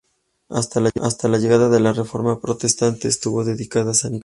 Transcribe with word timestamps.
Hasta 0.49 0.81
la 1.29 1.37
llegada 1.37 1.69
de 1.69 1.79
la 1.79 1.93
reforma 1.93 2.41
protestante, 2.41 3.07
estuvo 3.07 3.45
dedicada 3.45 3.91
a 3.91 3.93
San 3.93 4.13
Nicolás. 4.13 4.19